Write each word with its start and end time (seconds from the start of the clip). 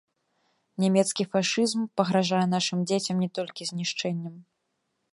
Нямецкі 0.83 1.23
фашызм 1.35 1.81
пагражае 2.01 2.41
нашым 2.57 2.79
дзецям 2.93 3.17
не 3.25 3.29
толькі 3.39 3.71
знішчэннем. 3.75 4.35